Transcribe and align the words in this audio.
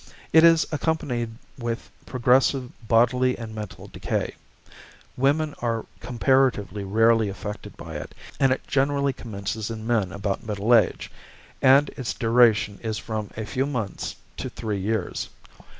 It 0.33 0.43
is 0.43 0.65
accompanied 0.71 1.29
with 1.59 1.91
progressive 2.07 2.71
bodily 2.87 3.37
and 3.37 3.53
mental 3.53 3.85
decay. 3.87 4.33
Women 5.15 5.53
are 5.59 5.85
comparatively 5.99 6.83
rarely 6.83 7.29
affected 7.29 7.77
by 7.77 7.97
it, 7.97 8.15
and 8.39 8.51
it 8.51 8.65
generally 8.65 9.13
commences 9.13 9.69
in 9.69 9.85
men 9.85 10.11
about 10.11 10.43
middle 10.43 10.73
age, 10.73 11.11
and 11.61 11.89
its 11.97 12.15
duration 12.15 12.79
is 12.81 12.97
from 12.97 13.29
a 13.37 13.45
few 13.45 13.67
months 13.67 14.15
to 14.37 14.49
three 14.49 14.79
years. 14.79 15.29